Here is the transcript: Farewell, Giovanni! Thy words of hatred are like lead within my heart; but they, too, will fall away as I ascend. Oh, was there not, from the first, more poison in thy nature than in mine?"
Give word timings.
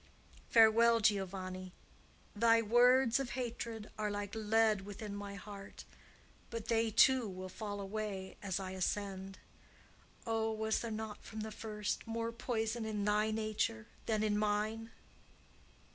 Farewell, 0.49 0.99
Giovanni! 0.99 1.73
Thy 2.35 2.59
words 2.59 3.19
of 3.19 3.33
hatred 3.37 3.91
are 3.99 4.09
like 4.09 4.33
lead 4.33 4.81
within 4.81 5.15
my 5.15 5.35
heart; 5.35 5.85
but 6.49 6.69
they, 6.69 6.89
too, 6.89 7.29
will 7.29 7.49
fall 7.49 7.79
away 7.79 8.35
as 8.41 8.59
I 8.59 8.71
ascend. 8.71 9.37
Oh, 10.25 10.51
was 10.53 10.79
there 10.79 10.89
not, 10.89 11.23
from 11.23 11.41
the 11.41 11.51
first, 11.51 12.07
more 12.07 12.31
poison 12.31 12.83
in 12.83 13.05
thy 13.05 13.29
nature 13.29 13.85
than 14.07 14.23
in 14.23 14.39
mine?" 14.39 14.89